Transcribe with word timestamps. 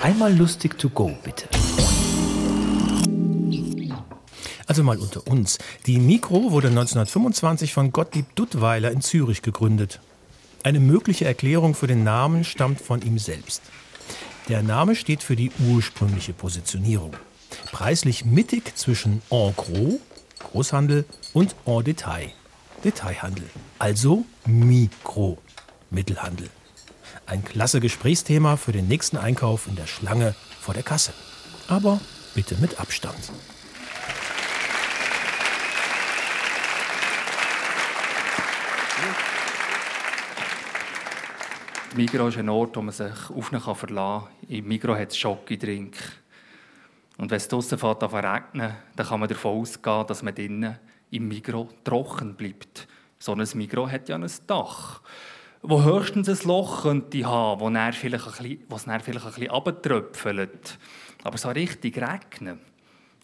Einmal 0.00 0.32
lustig 0.32 0.78
to 0.78 0.88
go, 0.88 1.10
bitte. 1.24 1.48
Also 4.66 4.84
mal 4.84 4.98
unter 4.98 5.26
uns. 5.26 5.58
Die 5.86 5.98
Mikro 5.98 6.52
wurde 6.52 6.68
1925 6.68 7.72
von 7.72 7.90
Gottlieb 7.90 8.26
Duttweiler 8.36 8.92
in 8.92 9.00
Zürich 9.00 9.42
gegründet. 9.42 10.00
Eine 10.62 10.78
mögliche 10.78 11.24
Erklärung 11.24 11.74
für 11.74 11.88
den 11.88 12.04
Namen 12.04 12.44
stammt 12.44 12.80
von 12.80 13.02
ihm 13.02 13.18
selbst. 13.18 13.62
Der 14.48 14.62
Name 14.62 14.94
steht 14.94 15.22
für 15.22 15.34
die 15.34 15.50
ursprüngliche 15.68 16.32
Positionierung. 16.32 17.14
Preislich 17.72 18.24
mittig 18.24 18.76
zwischen 18.76 19.20
en 19.30 19.54
gros, 19.56 19.94
Großhandel, 20.38 21.06
und 21.32 21.56
en 21.66 21.82
Detail, 21.82 22.30
Detailhandel. 22.84 23.50
Also 23.78 24.24
Mikro, 24.46 25.38
Mittelhandel. 25.90 26.50
Ein 27.28 27.44
klasse 27.44 27.78
Gesprächsthema 27.80 28.56
für 28.56 28.72
den 28.72 28.88
nächsten 28.88 29.18
Einkauf 29.18 29.66
in 29.66 29.76
der 29.76 29.86
Schlange 29.86 30.34
vor 30.58 30.72
der 30.72 30.82
Kasse. 30.82 31.12
Aber 31.68 32.00
bitte 32.34 32.56
mit 32.56 32.80
Abstand. 32.80 33.18
Migros 41.94 42.32
ist 42.32 42.38
ein 42.38 42.48
Ort, 42.48 42.74
wo 42.76 42.80
man 42.80 42.94
sich 42.94 43.12
auf 43.28 43.52
ihn 43.52 43.60
verlassen 43.60 43.90
kann. 43.90 44.48
Im 44.48 44.66
Migros 44.66 44.98
hat 44.98 45.10
es 45.10 45.18
Schocke-Drink. 45.18 45.98
Und 47.18 47.30
wenn 47.30 47.36
es 47.36 47.48
draussen 47.48 47.76
fängt 47.76 48.02
an 48.02 48.10
regnen, 48.10 48.74
dann 48.96 49.06
kann 49.06 49.20
man 49.20 49.28
davon 49.28 49.60
ausgehen, 49.60 50.06
dass 50.06 50.22
man 50.22 50.34
drinnen 50.34 50.78
im 51.10 51.28
Migros 51.28 51.68
trocken 51.84 52.36
bleibt. 52.36 52.88
So 53.18 53.34
ein 53.34 53.46
Migros 53.52 53.90
hat 53.90 54.08
ja 54.08 54.16
ein 54.16 54.30
Dach, 54.46 55.02
wo 55.62 55.82
höchstens 55.82 56.28
ein 56.28 56.48
Loch 56.48 56.82
könnte 56.82 57.24
haben, 57.26 57.60
wo 57.60 57.68
es 57.68 57.96
vielleicht 57.96 58.26
ein 58.26 58.58
bisschen, 58.68 58.98
bisschen 58.98 59.50
abtröpfelt. 59.50 60.78
Aber 61.24 61.38
so 61.38 61.48
richtig 61.48 61.96
regnen, 61.98 62.60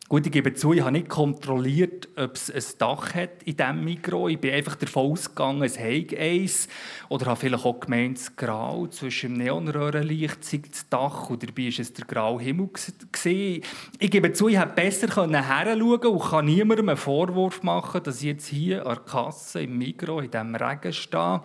Gut, 0.06 0.26
ich 0.26 0.32
gebe 0.32 0.52
zu, 0.52 0.74
ich 0.74 0.82
habe 0.82 0.92
nicht 0.92 1.08
kontrolliert, 1.08 2.10
ob 2.16 2.34
es 2.34 2.50
ein 2.50 2.62
Dach 2.78 3.14
hat 3.14 3.42
in 3.46 3.56
diesem 3.56 3.84
Mikro. 3.84 4.28
Ich 4.28 4.38
bin 4.38 4.52
einfach 4.52 4.74
davon 4.74 5.12
ausgegangen, 5.12 5.62
es 5.62 5.78
hätte 5.78 6.18
eins. 6.18 6.68
Oder 7.08 7.24
habe 7.24 7.40
vielleicht 7.40 7.64
auch 7.64 7.80
gemeint, 7.80 8.18
das 8.18 8.36
Grau 8.36 8.86
zwischen 8.88 9.32
dem 9.32 9.44
Neonröhrenlicht 9.44 10.44
sei 10.44 10.60
das 10.70 10.86
Dach 10.90 11.30
und 11.30 11.42
dabei 11.42 11.62
war 11.62 11.80
es 11.80 11.92
der 11.94 12.04
graue 12.04 12.42
Himmel. 12.42 12.68
Gewesen. 12.68 13.62
Ich 13.98 14.10
gebe 14.10 14.30
zu, 14.34 14.48
ich 14.48 14.58
hätte 14.58 14.74
besser 14.74 15.06
hinschauen 15.06 16.06
und 16.06 16.22
kann 16.22 16.44
niemandem 16.44 16.90
einen 16.90 16.98
Vorwurf 16.98 17.62
machen, 17.62 18.02
dass 18.02 18.18
ich 18.18 18.24
jetzt 18.24 18.48
hier 18.48 18.86
an 18.86 18.96
der 18.96 19.04
Kasse 19.04 19.62
im 19.62 19.78
Mikro 19.78 20.20
in 20.20 20.30
diesem 20.30 20.54
Regen 20.54 20.92
stehe. 20.92 21.40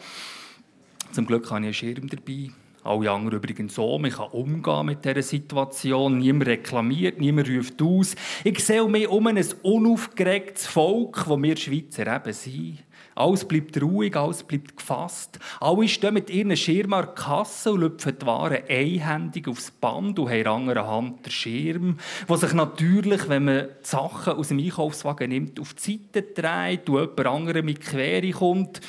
Zum 1.12 1.26
Glück 1.26 1.50
habe 1.50 1.62
ich 1.62 1.66
einen 1.66 1.74
Schirm 1.74 2.08
dabei. 2.08 2.52
Alle 2.84 3.12
anderen 3.12 3.40
übrigens 3.40 3.76
so. 3.76 3.98
Man 3.98 4.12
kann 4.12 4.30
umgehen 4.30 4.86
mit 4.86 5.04
dieser 5.04 5.24
Situation. 5.24 6.20
Niemand 6.20 6.48
reklamiert, 6.48 7.20
niemand 7.20 7.50
ruft 7.50 7.82
aus. 7.82 8.16
Ich 8.44 8.64
sehe 8.64 8.88
mich 8.88 9.08
um 9.08 9.26
ein 9.28 9.44
unaufgeregtes 9.64 10.68
Volk, 10.68 11.26
das 11.28 11.42
wir 11.42 11.58
Schweizer 11.58 12.16
eben 12.16 12.34
sind. 12.34 12.84
Alles 13.16 13.44
bleibt 13.46 13.82
ruhig, 13.82 14.16
alles 14.16 14.44
bleibt 14.44 14.78
gefasst. 14.78 15.40
Alle 15.60 15.88
stehen 15.90 16.14
mit 16.14 16.30
ihren 16.30 16.56
Schirmen 16.56 16.94
an 16.94 17.06
der 17.06 17.16
Kasse 17.16 17.74
und 17.74 17.82
lüpfen 17.82 18.16
die 18.22 18.26
Waren 18.26 18.64
einhändig 18.70 19.48
aufs 19.50 19.72
Band 19.72 20.18
und 20.20 20.30
haben 20.30 20.64
in 20.64 20.70
einer 20.70 20.88
Hand 20.88 21.26
den 21.26 21.32
Schirm, 21.32 21.98
der 22.30 22.38
sich 22.38 22.54
natürlich, 22.54 23.28
wenn 23.28 23.46
man 23.46 23.68
die 23.84 23.88
Sachen 23.88 24.34
aus 24.34 24.50
dem 24.50 24.60
Einkaufswagen 24.60 25.30
nimmt, 25.30 25.60
auf 25.60 25.74
die 25.74 26.00
Seite 26.14 26.22
dreht 26.22 26.88
und 26.90 27.00
jemand 27.00 27.28
anderem 27.28 27.66
mit 27.66 27.82
Quere 27.82 28.32
kommt. 28.32 28.80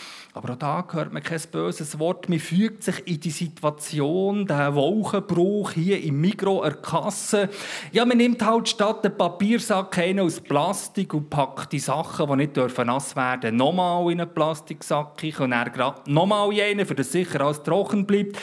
Aber 0.42 0.54
auch 0.54 0.58
da 0.58 0.86
hört 0.92 1.12
man 1.12 1.22
kein 1.22 1.38
böses 1.52 1.98
Wort. 1.98 2.30
Man 2.30 2.38
fügt 2.38 2.82
sich 2.82 3.06
in 3.06 3.20
die 3.20 3.30
Situation, 3.30 4.46
den 4.46 4.74
Wochenbruch 4.74 5.72
hier 5.72 6.02
im 6.02 6.18
Mikro, 6.22 6.64
der. 6.64 7.50
Ja, 7.92 8.06
man 8.06 8.16
nimmt 8.16 8.42
halt 8.42 8.70
statt 8.70 9.04
den 9.04 9.14
Papiersack 9.18 9.98
einen 9.98 10.20
aus 10.20 10.40
Plastik 10.40 11.12
und 11.12 11.28
packt 11.28 11.72
die 11.72 11.78
Sachen, 11.78 12.26
die 12.26 12.36
nicht 12.36 12.56
dürfen 12.56 12.86
nass 12.86 13.14
werden, 13.16 13.56
nochmal 13.56 14.10
in 14.12 14.22
einen 14.22 14.32
Plastiksack 14.32 15.22
und 15.40 15.50
dann 15.50 15.70
gerade 15.72 16.10
nochmal 16.10 16.50
in 16.54 16.60
einen, 16.62 16.86
für 16.86 16.94
das 16.94 17.12
sicher 17.12 17.42
alles 17.42 17.62
trocken 17.62 18.06
bleibt. 18.06 18.38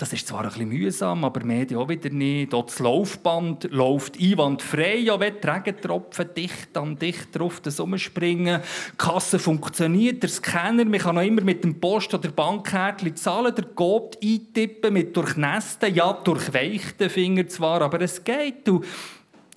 Das 0.00 0.14
ist 0.14 0.28
zwar 0.28 0.44
ein 0.44 0.48
bisschen 0.48 0.68
mühsam, 0.70 1.24
aber 1.24 1.44
Medien 1.44 1.78
auch 1.78 1.90
wieder 1.90 2.08
nicht. 2.08 2.54
Dort 2.54 2.70
das 2.70 2.78
Laufband 2.78 3.64
läuft 3.64 4.18
einwandfrei, 4.18 4.96
ja, 4.96 5.20
wenn 5.20 5.34
die 5.42 5.46
Regentropfen 5.46 6.30
dicht 6.34 6.74
an 6.74 6.98
dicht 6.98 7.38
drauf 7.38 7.60
das 7.60 7.78
umspringen. 7.78 8.62
Die 8.92 8.96
Kasse 8.96 9.38
funktioniert, 9.38 10.22
der 10.22 10.30
Scanner, 10.30 10.86
man 10.86 11.00
kann 11.00 11.16
noch 11.16 11.22
immer 11.22 11.42
mit 11.42 11.64
dem 11.64 11.78
Post- 11.78 12.14
oder 12.14 12.30
Bankkärtchen 12.30 13.14
zahlen, 13.14 13.54
der 13.54 13.66
Code 13.66 14.16
eintippen 14.24 14.94
mit 14.94 15.14
durchnässten, 15.14 15.94
ja, 15.94 16.14
durchweichten 16.14 17.10
Fingern 17.10 17.50
zwar, 17.50 17.82
aber 17.82 18.00
es 18.00 18.24
geht. 18.24 18.66
Du 18.66 18.80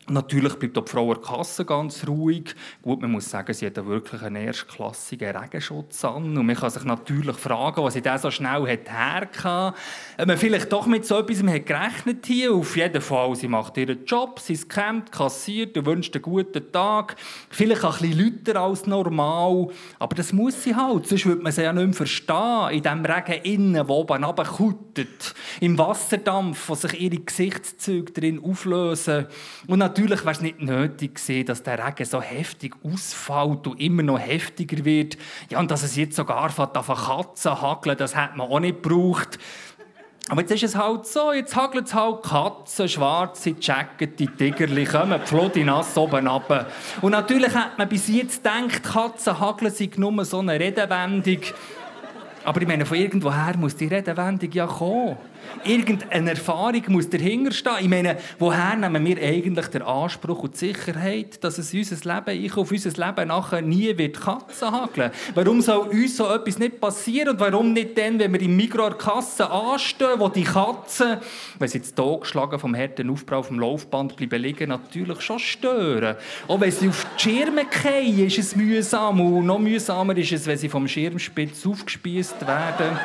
Natürlich 0.10 0.56
bleibt 0.56 0.78
auch 0.78 0.84
die 0.84 0.92
Frau 0.92 1.14
der 1.14 1.24
Kasse 1.24 1.64
ganz 1.64 2.06
ruhig. 2.06 2.54
Gut, 2.82 3.02
man 3.02 3.12
muss 3.12 3.30
sagen, 3.30 3.54
sie 3.54 3.66
hat 3.66 3.78
wirklich 3.86 4.22
einen 4.22 4.48
erstklassigen 4.48 5.36
Regenschutz 5.36 6.04
an. 6.04 6.38
Und 6.38 6.46
man 6.46 6.56
kann 6.58 6.70
sich 6.70 6.84
natürlich 6.84 7.38
fragen, 7.38 7.82
was 7.82 7.94
sie 7.94 8.02
da 8.02 8.18
so 8.18 8.30
schnell 8.30 8.68
hat. 8.90 9.74
Ob 10.18 10.28
man 10.28 10.38
vielleicht 10.38 10.74
doch 10.74 10.88
mit 10.88 11.06
so 11.06 11.20
etwas 11.20 11.42
hat 11.42 11.66
gerechnet 11.66 12.26
hier. 12.26 12.54
Auf 12.54 12.76
jeden 12.76 13.02
Fall, 13.02 13.34
sie 13.36 13.48
macht 13.48 13.78
ihren 13.78 14.04
Job, 14.04 14.42
sie 14.42 14.58
scannt, 14.58 15.10
kassiert 15.12 15.78
und 15.78 15.86
wünscht 15.86 16.14
einen 16.16 16.22
guten 16.22 16.70
Tag. 16.74 17.16
Vielleicht 17.50 17.86
auch 17.86 18.02
ein 18.02 18.10
bisschen 18.10 18.34
lauter 18.46 18.62
als 18.62 18.86
normal. 18.86 19.70
Aber 20.00 20.16
das 20.16 20.34
muss 20.34 20.64
sie 20.64 20.76
halt, 20.76 21.08
sonst 21.08 21.26
würde 21.26 21.42
man 21.42 21.54
sie 21.54 21.64
ja 21.64 21.72
nicht 21.72 21.86
mehr 21.86 21.94
verstehen. 21.94 22.72
In 22.72 22.84
dem 22.84 23.06
Regen 23.06 23.44
innen, 23.44 23.74
der 23.74 23.90
oben 23.90 24.22
runterkuttet. 24.22 25.34
Im 25.62 25.78
Wasserdampf, 25.78 26.68
wo 26.68 26.76
sich 26.76 27.00
ihre 27.00 27.18
Gesichtszüge 27.20 28.12
drin 28.12 28.44
auflösen. 28.44 29.28
Und 29.68 29.93
natürlich 29.94 30.22
wäre 30.22 30.32
es 30.32 30.42
nicht 30.42 30.60
nötig 30.60 31.16
gewesen, 31.16 31.46
dass 31.46 31.62
der 31.62 31.86
Regen 31.86 32.06
so 32.06 32.20
heftig 32.20 32.74
ausfällt 32.84 33.68
und 33.68 33.80
immer 33.80 34.02
noch 34.02 34.18
heftiger 34.18 34.84
wird. 34.84 35.18
Ja, 35.50 35.60
und 35.60 35.70
dass 35.70 35.84
es 35.84 35.96
jetzt 35.96 36.16
sogar 36.16 36.50
von 36.50 36.72
Katzen 36.72 37.62
hageln, 37.62 37.98
das 37.98 38.16
hat 38.16 38.36
man 38.36 38.48
auch 38.48 38.60
nicht 38.60 38.82
gebraucht. 38.82 39.38
Aber 40.30 40.42
jetzt 40.42 40.52
ist 40.52 40.64
es 40.64 40.76
halt 40.76 41.06
so, 41.06 41.32
jetzt 41.32 41.56
hagelt 41.56 41.88
es 41.88 41.94
halt 41.94 42.24
Katzen, 42.24 42.90
schwarze 42.90 43.56
Jacket, 43.60 44.20
die 44.20 44.28
Tigerli 44.28 44.86
kommen, 44.86 45.22
Flodi 45.22 45.64
nass 45.64 45.96
oben 45.96 46.28
runter. 46.28 46.66
Und 47.02 47.12
natürlich 47.12 47.54
hat 47.54 47.78
man 47.78 47.88
bis 47.88 48.08
jetzt 48.08 48.44
gedacht, 48.44 48.82
Katzen 48.84 49.40
hageln 49.40 49.72
sind 49.72 49.98
nur 49.98 50.26
so 50.26 50.40
eine 50.40 50.60
Redewendung. 50.60 51.42
Aber 52.46 52.62
ich 52.62 52.68
meine, 52.68 52.86
von 52.86 52.98
irgendwoher 52.98 53.56
muss 53.58 53.76
die 53.76 53.88
Redewendung 53.88 54.52
ja 54.52 54.66
kommen. 54.66 55.18
Irgendeine 55.64 56.32
Erfahrung 56.32 56.84
muss 56.90 57.10
dahinter 57.10 57.52
stehen. 57.52 57.74
Ich 57.82 57.88
meine, 57.88 58.18
woher 58.40 58.76
nehmen 58.76 59.06
wir 59.06 59.18
eigentlich 59.18 59.68
den 59.68 59.82
Anspruch 59.82 60.44
und 60.44 60.54
die 60.54 60.68
Sicherheit, 60.68 61.44
dass 61.44 61.58
es 61.58 61.74
unser 61.74 62.14
Leben, 62.14 62.44
ich 62.44 62.58
auf 62.58 62.72
unser 62.72 62.90
Leben 62.90 63.28
nachher 63.28 63.62
nie 63.62 63.98
wird 63.98 64.20
Katzen 64.20 64.72
hageln? 64.72 65.12
Warum 65.36 65.62
soll 65.62 65.88
uns 65.88 66.18
so 66.18 66.34
etwas 66.34 66.60
nicht 66.60 66.80
passieren? 66.80 67.30
Und 67.30 67.40
warum 67.40 67.74
nicht 67.74 67.98
dann, 67.98 68.20
wenn 68.20 68.34
wir 68.34 68.42
im 68.42 68.60
Kasse 68.98 69.50
anstehen, 69.50 70.20
wo 70.20 70.30
die 70.30 70.44
Katzen, 70.44 71.18
wenn 71.60 71.68
sie 71.68 71.78
jetzt 71.78 71.96
geschlagen 71.96 72.60
vom 72.60 72.76
harten 72.76 73.10
Aufbau 73.10 73.38
auf 73.38 73.48
dem 73.48 73.60
Laufband 73.60 74.16
bleiben 74.16 74.42
liegen, 74.42 74.70
natürlich 74.70 75.22
schon 75.22 75.40
stören. 75.40 76.16
Auch 76.48 76.60
wenn 76.60 76.72
sie 76.72 76.90
auf 76.90 77.06
die 77.18 77.22
Schirme 77.22 77.66
fallen, 77.70 78.28
ist 78.28 78.38
es 78.38 78.56
mühsam. 78.56 79.20
Und 79.20 79.46
noch 79.46 79.60
mühsamer 79.60 80.18
ist 80.18 80.32
es, 80.32 80.46
wenn 80.48 80.58
sie 80.58 80.70
vom 80.70 80.88
Schirmspitz 80.88 81.66
aufgespießt 81.66 82.46
werden 82.46 82.98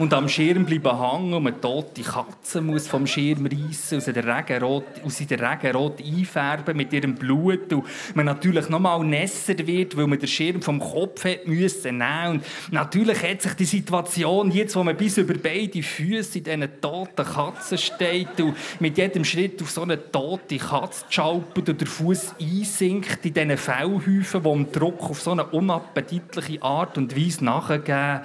und 0.00 0.14
am 0.14 0.30
Schirm 0.30 0.64
bleiben 0.64 0.98
hängen 0.98 1.34
und 1.34 1.42
man 1.42 1.60
tote 1.60 2.00
Katze 2.00 2.62
muss 2.62 2.88
vom 2.88 3.06
Schirm 3.06 3.44
reissen 3.44 3.96
und 3.96 4.00
sie 4.00 4.14
den 4.14 4.28
Regenrot, 4.28 4.86
aus 5.04 5.18
der 5.18 5.38
Regenrot 5.38 6.00
einfärben 6.00 6.74
mit 6.74 6.90
ihrem 6.94 7.14
Blut 7.14 7.70
und 7.70 7.84
man 8.14 8.24
natürlich 8.24 8.70
noch 8.70 8.78
mal 8.78 9.04
nässer 9.04 9.58
wird, 9.58 9.94
weil 9.98 10.06
man 10.06 10.18
den 10.18 10.26
Schirm 10.26 10.62
vom 10.62 10.80
Kopf 10.80 11.26
hat 11.26 11.46
müssen 11.46 11.98
nehmen. 11.98 12.30
und 12.30 12.44
natürlich 12.72 13.22
hat 13.22 13.42
sich 13.42 13.52
die 13.52 13.66
Situation 13.66 14.50
jetzt, 14.50 14.74
wo 14.74 14.82
man 14.82 14.96
bis 14.96 15.18
über 15.18 15.34
beide 15.34 15.82
Füße 15.82 16.38
in 16.38 16.44
diesen 16.44 16.80
toten 16.80 17.26
Katzen 17.26 17.76
steht 17.76 18.40
und 18.40 18.56
mit 18.80 18.96
jedem 18.96 19.26
Schritt 19.26 19.60
auf 19.60 19.70
so 19.70 19.82
eine 19.82 20.10
tote 20.10 20.56
Katze 20.56 21.04
schaupelt 21.10 21.68
und 21.68 21.78
der 21.78 21.88
Fuß 21.88 22.36
einsinkt 22.40 23.26
in 23.26 23.34
diesen 23.34 23.56
Fellhäufen, 23.58 24.42
die 24.42 24.50
dem 24.50 24.72
Druck 24.72 25.02
auf 25.02 25.20
so 25.20 25.32
eine 25.32 25.44
unappetitliche 25.44 26.62
Art 26.62 26.96
und 26.96 27.14
Weise 27.14 27.44
nachgeben. 27.44 28.20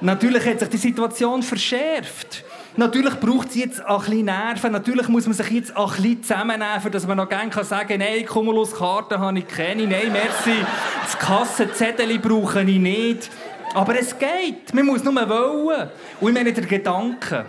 Natürlich 0.00 0.46
hat 0.46 0.60
sich 0.60 0.68
die 0.70 0.76
Situation 0.78 1.17
Situation 1.18 1.42
verschärft. 1.42 2.44
Natürlich 2.76 3.14
braucht 3.18 3.48
es 3.48 3.56
jetzt 3.56 3.84
ein 3.84 3.98
bisschen 3.98 4.24
Nerven. 4.26 4.70
Natürlich 4.70 5.08
muss 5.08 5.26
man 5.26 5.34
sich 5.34 5.50
jetzt 5.50 5.76
ein 5.76 5.86
bisschen 5.88 6.22
zusammennehmen, 6.22 6.92
dass 6.92 7.06
man 7.08 7.16
noch 7.16 7.28
gerne 7.28 7.50
sagen 7.64 7.88
kann, 7.88 7.98
nein, 7.98 8.24
Cumulus-Karten 8.24 9.18
habe 9.18 9.38
ich 9.40 9.48
keine. 9.48 9.88
Nein, 9.88 10.12
merci, 10.12 10.64
das 11.02 11.18
Kassenzettel 11.18 12.16
brauche 12.20 12.62
ich 12.62 12.78
nicht. 12.78 13.30
Aber 13.74 13.98
es 13.98 14.16
geht. 14.16 14.72
Man 14.72 14.86
muss 14.86 15.02
nur 15.02 15.12
wollen. 15.12 15.90
Und 16.20 16.28
ich 16.28 16.34
meine, 16.34 16.52
der 16.52 16.66
Gedanke, 16.66 17.46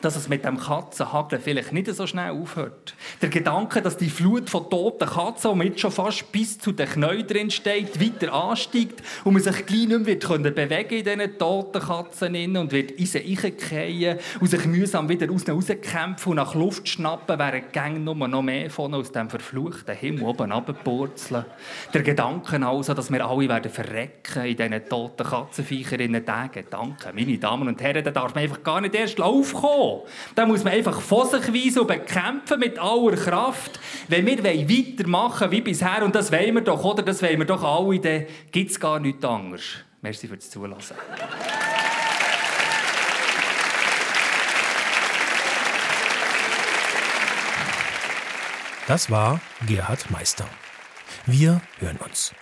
dass 0.00 0.16
es 0.16 0.28
mit 0.28 0.44
dem 0.44 0.58
Katzenhageln 0.58 1.42
vielleicht 1.42 1.72
nicht 1.72 1.92
so 1.94 2.06
schnell 2.06 2.30
aufhört. 2.30 2.94
Der 3.20 3.28
Gedanke, 3.28 3.82
dass 3.82 3.96
die 3.96 4.10
Flut 4.10 4.48
von 4.50 4.68
toten 4.70 5.08
Katzen, 5.08 5.58
die 5.58 5.66
jetzt 5.66 5.80
schon 5.80 5.90
fast 5.90 6.30
bis 6.32 6.58
zu 6.58 6.72
den 6.72 6.88
Knien 6.88 7.26
drin 7.26 7.50
steht, 7.50 8.00
weiter 8.00 8.32
ansteigt 8.32 9.02
und 9.24 9.34
man 9.34 9.42
sich 9.42 9.66
gleich 9.66 9.88
nicht 9.88 10.04
mehr 10.04 10.06
wird 10.06 10.54
bewegen 10.54 10.98
in 10.98 11.04
diesen 11.04 11.38
toten 11.38 11.80
Katzen 11.80 12.56
und 12.56 12.72
wird 12.72 12.92
in 12.92 13.06
sie 13.06 13.18
reingehen 13.18 14.18
und 14.40 14.48
sich 14.48 14.64
mühsam 14.66 15.08
wieder 15.08 15.32
aus 15.32 15.48
rauskämpfen 15.48 16.30
und 16.30 16.36
nach 16.36 16.54
Luft 16.54 16.88
schnappen, 16.88 17.38
während 17.38 17.72
Gänge 17.72 18.00
nur 18.00 18.28
noch 18.28 18.42
mehr 18.42 18.70
von 18.70 18.94
aus 18.94 19.12
dem 19.12 19.30
verfluchten 19.30 19.94
Himmel 19.94 20.24
oben 20.24 20.52
runterpurzeln. 20.52 21.44
Der 21.92 22.02
Gedanke 22.02 22.64
also, 22.66 22.94
dass 22.94 23.10
wir 23.10 23.24
alle 23.26 23.48
werden 23.48 23.70
verrecken 23.70 24.44
in 24.44 24.56
diesen 24.56 24.88
toten 24.88 25.26
Katzenviecherinnen, 25.26 26.24
der 26.24 26.50
Gedanke, 26.52 27.12
meine 27.14 27.38
Damen 27.38 27.68
und 27.68 27.80
Herren, 27.80 28.04
da 28.04 28.10
darf 28.10 28.34
man 28.34 28.44
einfach 28.44 28.62
gar 28.62 28.80
nicht 28.80 28.94
erst 28.94 29.20
aufkommen. 29.20 29.87
Da 30.34 30.46
muss 30.46 30.64
man 30.64 30.72
einfach 30.72 31.00
vor 31.00 31.26
sich 31.26 31.52
weisen 31.52 31.80
und 31.80 31.88
bekämpfen 31.88 32.60
mit 32.60 32.78
aller 32.78 33.16
Kraft. 33.16 33.78
Wenn 34.08 34.26
wir 34.26 34.42
weitermachen 34.44 35.50
wie 35.50 35.60
bisher, 35.60 36.02
und 36.04 36.14
das 36.14 36.32
wollen 36.32 36.54
wir 36.54 36.62
doch, 36.62 36.84
oder? 36.84 37.02
Das 37.02 37.22
wollen 37.22 37.38
wir 37.38 37.46
doch 37.46 37.62
alle, 37.62 37.98
dann 38.00 38.26
gibt 38.50 38.70
es 38.70 38.80
gar 38.80 39.00
nichts 39.00 39.24
anderes. 39.24 39.64
Merci 40.00 40.28
fürs 40.28 40.50
Zulassen. 40.50 40.96
Das 48.86 49.10
war 49.10 49.40
Gerhard 49.66 50.10
Meister. 50.10 50.46
Wir 51.26 51.60
hören 51.78 51.98
uns. 51.98 52.32